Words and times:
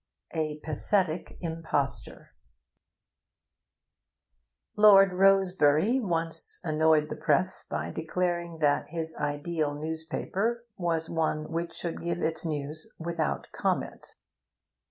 A 0.33 0.57
PATHETIC 0.63 1.37
IMPOSTURE 1.41 2.33
Lord 4.75 5.13
Rosebery 5.13 5.99
once 5.99 6.59
annoyed 6.63 7.07
the 7.09 7.15
Press 7.15 7.65
by 7.69 7.91
declaring 7.91 8.57
that 8.61 8.89
his 8.89 9.15
ideal 9.17 9.75
newspaper 9.75 10.65
was 10.75 11.07
one 11.07 11.51
which 11.51 11.73
should 11.75 12.01
give 12.01 12.19
its 12.23 12.43
news 12.43 12.87
without 12.97 13.51
comment. 13.51 14.15